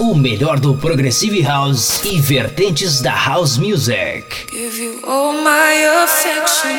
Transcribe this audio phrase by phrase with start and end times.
[0.00, 4.46] O melhor do Progressive House e vertentes da House Music.
[4.50, 6.70] Give you all my affection.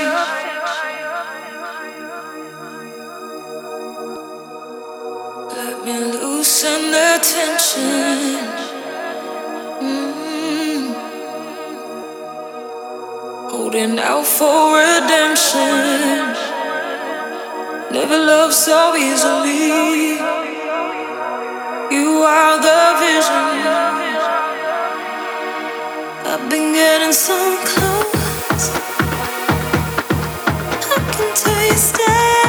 [5.55, 8.39] Let me loosen the tension.
[9.81, 10.95] Mm.
[13.51, 16.33] Holding out for redemption.
[17.91, 20.40] Never loved so easily.
[22.01, 23.45] You are the vision.
[26.31, 27.37] I've been getting so
[27.71, 28.71] close.
[30.89, 32.40] I can taste it.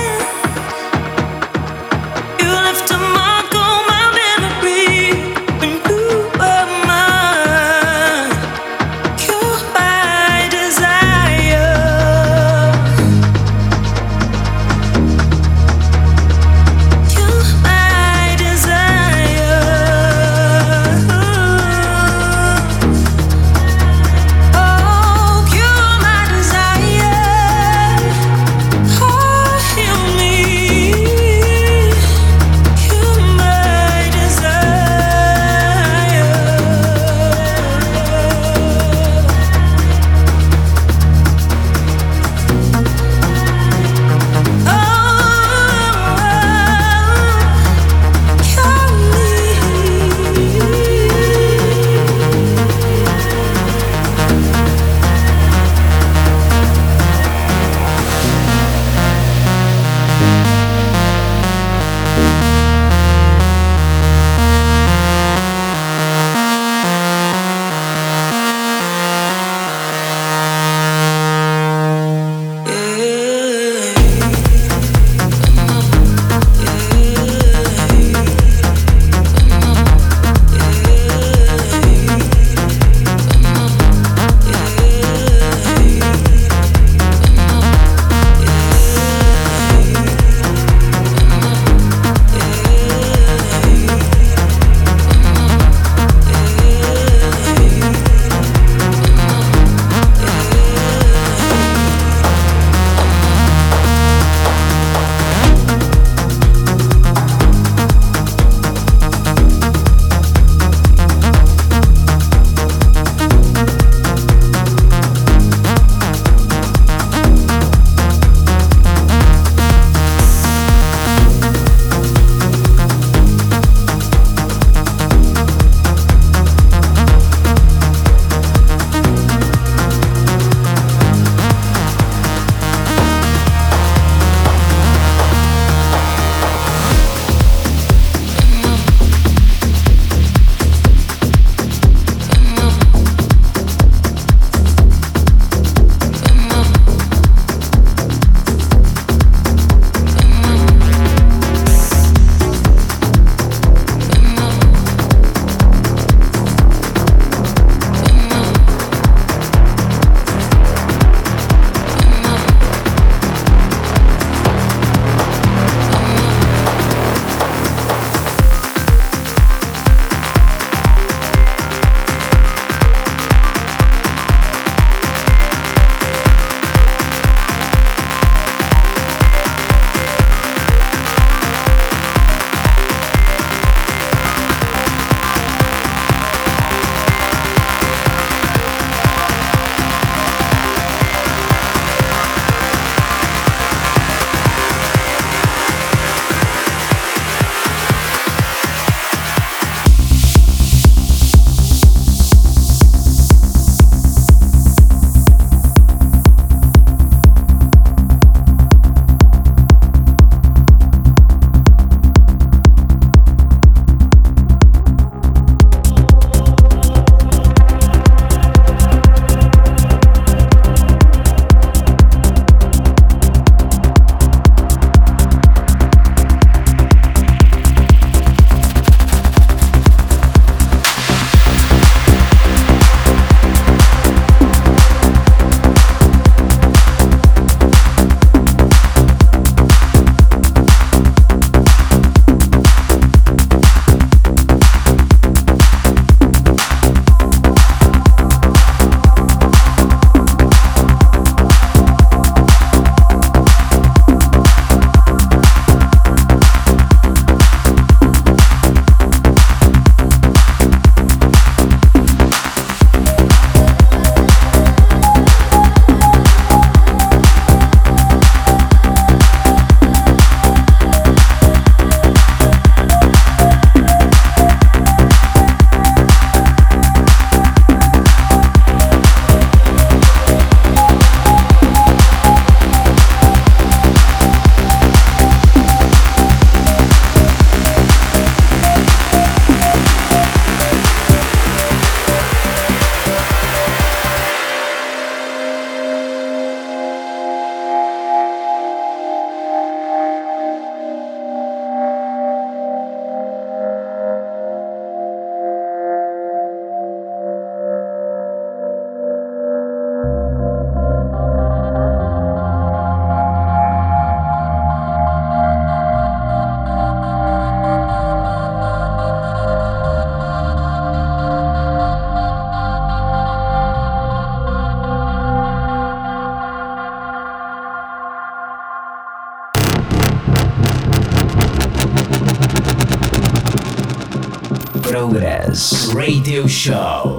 [335.93, 337.12] Radio Show.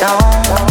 [0.00, 0.69] don't.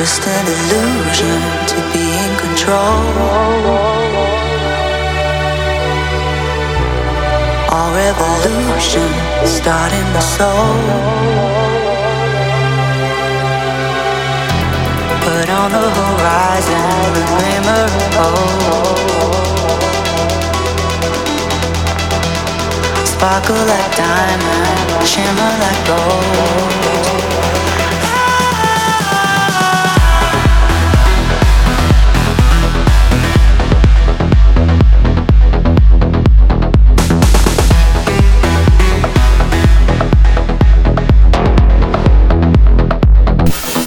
[0.00, 3.04] Just an illusion to be in control.
[7.68, 9.10] All revolution
[9.44, 10.76] start in the soul.
[15.26, 16.84] Put on the horizon
[17.16, 19.36] the glimmer of hope.
[23.04, 26.89] Sparkle like diamond, shimmer like gold.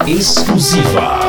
[0.07, 1.22] Exclusiva.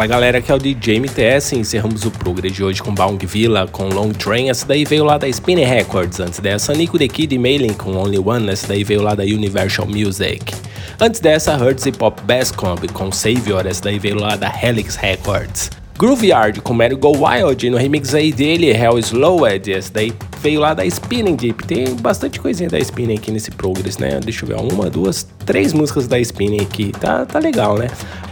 [0.00, 3.68] Fala galera, aqui é o DJ MTS encerramos o Progress de hoje com Baung Villa,
[3.68, 6.72] com Long Train, essa daí veio lá da Spinning Records, antes dessa.
[6.72, 10.54] Nico The Kid e Mailing com Only One, essa daí veio lá da Universal Music.
[10.98, 14.96] Antes dessa, Hertz Hip Hop Bass Comb com Savior, essa daí veio lá da Helix
[14.96, 15.70] Records.
[15.98, 20.74] Grooveyard com Mary Go Wild, no remix aí dele, Hell Slowed, essa daí veio lá
[20.74, 21.66] da Spinning Deep.
[21.66, 24.20] Tem bastante coisinha da Spinning aqui nesse Progress, né?
[24.20, 26.92] Deixa eu ver, uma, duas, três músicas da Spinning aqui.
[26.92, 27.88] Tá, tá legal, né?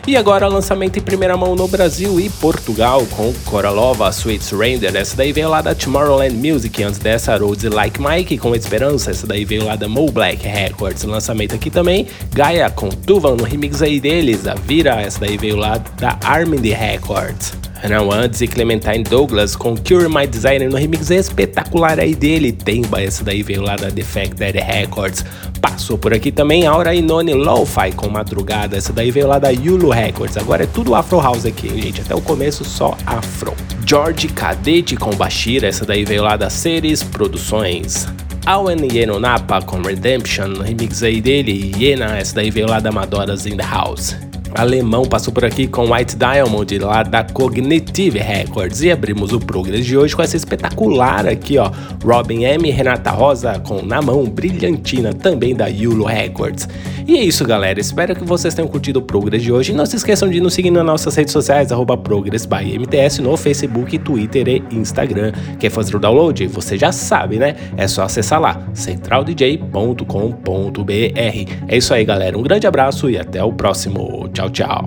[0.06, 4.96] E agora lançamento em primeira mão no Brasil e Portugal com Coralova, Sweet Surrender.
[4.96, 6.82] Essa daí veio lá da Tomorrowland Music.
[6.82, 9.11] Antes dessa, Roads Like Mike com Esperança.
[9.11, 11.04] Essa daí veio lá da Mo Black Records.
[11.04, 12.06] Lançamento aqui também.
[12.32, 14.46] Gaia com Tuvan no remix aí deles.
[14.46, 14.98] A Vira.
[14.98, 17.67] Essa daí veio lá da Armin Records.
[18.12, 22.52] Antes e Clementine Douglas com Cure My Designer no remix espetacular aí dele.
[22.52, 25.24] Temba, essa daí veio lá da Defected Records.
[25.60, 29.90] Passou por aqui também Aura Inone Lo-Fi com Madrugada, essa daí veio lá da Yulu
[29.90, 30.36] Records.
[30.36, 33.54] Agora é tudo Afro House aqui, gente, até o começo só Afro.
[33.86, 38.06] George Cadete com Bashira, essa daí veio lá da Ceres Produções.
[38.44, 43.46] Awen Yeno Napa com Redemption, remix aí dele, Yena, essa daí veio lá da Madoras
[43.46, 44.16] in the House
[44.55, 49.86] alemão passou por aqui com White Diamond lá da Cognitive Records e abrimos o Progress
[49.86, 51.70] de hoje com essa espetacular aqui ó,
[52.05, 56.68] Robin M Renata Rosa com Na Mão Brilhantina também da Yulo Records.
[57.07, 59.86] E é isso galera, espero que vocês tenham curtido o Progress de hoje e não
[59.86, 63.99] se esqueçam de nos seguir nas nossas redes sociais arroba Progress by MTS no Facebook,
[63.99, 65.32] Twitter e Instagram.
[65.59, 66.46] Quer fazer o download?
[66.49, 67.57] Você já sabe né?
[67.76, 71.53] É só acessar lá centraldj.com.br.
[71.68, 74.28] É isso aí galera, um grande abraço e até o próximo.
[74.39, 74.84] Tchau, tchau.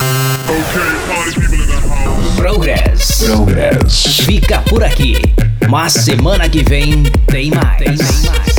[2.37, 3.25] Progress.
[3.25, 4.21] Progress.
[4.25, 5.17] Fica por aqui.
[5.67, 7.77] Mas semana que vem tem mais.
[7.77, 8.50] Tem mais.